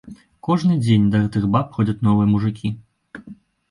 Кожны 0.47 0.77
дзень 0.85 1.05
да 1.17 1.21
гэтых 1.27 1.47
баб 1.59 1.79
ходзяць 1.79 1.99
новыя 2.11 2.27
мужыкі. 2.35 2.77